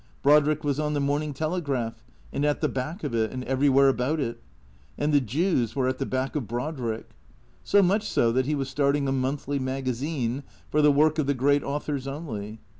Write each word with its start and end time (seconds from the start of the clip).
Brodrick 0.23 0.63
was 0.63 0.79
on 0.79 0.95
the" 0.95 0.99
Morning 1.09 1.31
Telegraph," 1.31 2.03
and 2.33 2.43
at 2.43 2.59
the 2.59 2.67
back 2.67 3.03
of 3.03 3.13
it, 3.13 3.29
and 3.29 3.43
every 3.43 3.69
where 3.69 3.87
about 3.87 4.19
it. 4.19 4.41
And 4.97 5.13
the 5.13 5.21
Jews 5.21 5.75
were 5.75 5.87
at 5.87 5.99
the 5.99 6.07
back 6.07 6.35
of 6.35 6.47
Brodrick. 6.47 7.11
So 7.63 7.83
much 7.83 8.09
so 8.09 8.31
that 8.31 8.47
he 8.47 8.55
was 8.55 8.67
starting 8.67 9.07
a 9.07 9.11
monthly 9.11 9.59
magazine— 9.59 10.41
for 10.71 10.81
the 10.81 10.91
work 10.91 11.19
of 11.19 11.27
the 11.27 11.35
great 11.35 11.61
authors 11.63 12.07
only. 12.07 12.59